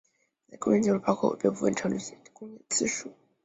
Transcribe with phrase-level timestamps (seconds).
[0.47, 3.13] 以下公演记录包括未被分成独立队前的公演次数。